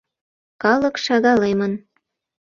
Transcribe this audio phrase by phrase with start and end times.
[0.61, 1.73] Калык шагалемын.